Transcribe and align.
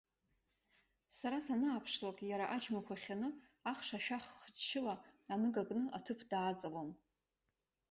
Сара 1.17 1.37
санааԥшлак, 1.45 2.17
иара 2.31 2.45
аџьмақәа 2.55 3.01
хьаны, 3.01 3.29
ахш 3.71 3.89
ашәах 3.97 4.25
хаччыла, 4.37 4.95
аныга 5.33 5.63
кны 5.69 5.83
аҭыԥ 5.97 6.19
дааҵалон. 6.29 6.89